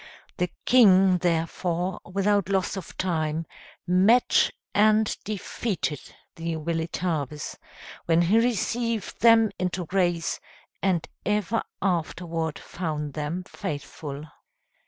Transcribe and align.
The 0.37 0.49
king, 0.65 1.19
therefore, 1.19 1.99
without 2.03 2.49
loss 2.49 2.75
of 2.75 2.97
time, 2.97 3.45
met 3.85 4.49
and 4.73 5.15
defeated 5.23 5.99
the 6.37 6.55
Weletabes; 6.55 7.55
when 8.05 8.23
he 8.23 8.39
received 8.39 9.21
them 9.21 9.51
into 9.59 9.85
grace, 9.85 10.39
and 10.81 11.07
ever 11.23 11.61
afterward 11.83 12.57
found 12.57 13.13
them 13.13 13.43
faithful. 13.43 14.23